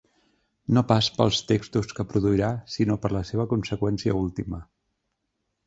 No 0.77 0.81
pas 0.91 1.09
pels 1.17 1.41
textos 1.51 1.93
que 1.99 2.07
produirà, 2.15 2.49
sinó 2.77 2.97
per 3.05 3.13
la 3.19 3.23
seva 3.33 3.47
conseqüència 3.55 4.19
última. 4.25 4.65